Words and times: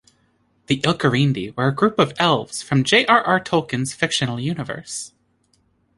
The 0.65 0.81
Ilkorindi 0.81 1.55
were 1.55 1.67
a 1.67 1.75
group 1.75 1.99
of 1.99 2.13
Elves 2.17 2.63
from 2.63 2.83
J. 2.83 3.05
R. 3.05 3.21
R. 3.21 3.39
Tolkien's 3.39 3.93
fictional 3.93 4.39
universe. 4.39 5.13